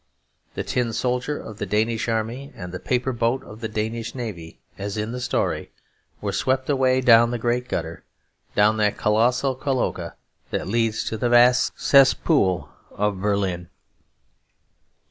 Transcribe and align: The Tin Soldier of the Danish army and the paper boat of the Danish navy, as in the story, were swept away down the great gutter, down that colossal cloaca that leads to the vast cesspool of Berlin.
The 0.55 0.63
Tin 0.63 0.93
Soldier 0.93 1.37
of 1.37 1.59
the 1.59 1.67
Danish 1.67 2.07
army 2.09 2.51
and 2.55 2.71
the 2.73 2.79
paper 2.79 3.13
boat 3.13 3.43
of 3.43 3.61
the 3.61 3.67
Danish 3.67 4.15
navy, 4.15 4.59
as 4.79 4.97
in 4.97 5.11
the 5.11 5.21
story, 5.21 5.69
were 6.21 6.31
swept 6.31 6.71
away 6.71 7.01
down 7.01 7.29
the 7.29 7.37
great 7.37 7.67
gutter, 7.69 8.03
down 8.55 8.77
that 8.77 8.97
colossal 8.97 9.53
cloaca 9.53 10.15
that 10.49 10.65
leads 10.67 11.03
to 11.03 11.17
the 11.17 11.29
vast 11.29 11.79
cesspool 11.79 12.69
of 12.89 13.21
Berlin. 13.21 13.69